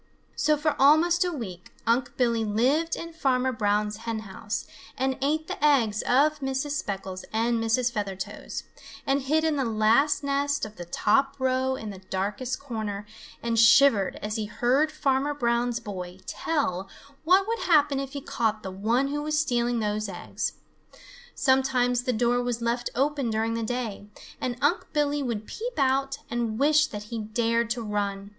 So 0.35 0.57
for 0.57 0.75
almost 0.79 1.23
a 1.23 1.31
week 1.31 1.69
Unc' 1.85 2.17
Billy 2.17 2.43
lived 2.43 2.95
in 2.95 3.13
Farmer 3.13 3.51
Brown's 3.51 3.97
hen 3.97 4.21
house 4.21 4.65
and 4.97 5.15
ate 5.21 5.45
the 5.47 5.63
eggs 5.63 6.01
of 6.07 6.39
Mrs. 6.39 6.71
Speckles 6.71 7.23
and 7.31 7.63
Mrs. 7.63 7.91
Feathertoes 7.91 8.63
and 9.05 9.21
hid 9.21 9.43
in 9.43 9.57
the 9.57 9.63
last 9.63 10.23
nest 10.23 10.65
of 10.65 10.77
the 10.77 10.85
top 10.85 11.35
row 11.37 11.75
in 11.75 11.91
the 11.91 11.99
darkest 11.99 12.59
corner 12.59 13.05
and 13.43 13.59
shivered 13.59 14.15
as 14.23 14.37
he 14.37 14.45
heard 14.47 14.91
Farmer 14.91 15.35
Brown's 15.35 15.79
boy 15.79 16.17
tell 16.25 16.89
what 17.23 17.47
would 17.47 17.59
happen 17.59 17.99
if 17.99 18.13
he 18.13 18.21
caught 18.21 18.63
the 18.63 18.71
one 18.71 19.09
who 19.09 19.21
was 19.21 19.37
stealing 19.39 19.81
those 19.81 20.09
eggs. 20.09 20.53
Sometimes 21.35 22.05
the 22.05 22.11
door 22.11 22.41
was 22.41 22.59
left 22.59 22.89
open 22.95 23.29
during 23.29 23.53
the 23.53 23.61
day, 23.61 24.07
and 24.41 24.57
Unc' 24.63 24.91
Billy 24.93 25.21
would 25.21 25.45
peep 25.45 25.77
out 25.77 26.17
and 26.27 26.57
wish 26.57 26.87
that 26.87 27.03
he 27.13 27.19
dared 27.19 27.69
to 27.69 27.83
run. 27.83 28.29